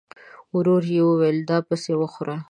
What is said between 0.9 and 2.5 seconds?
يې وويل: دا پسې وخوره!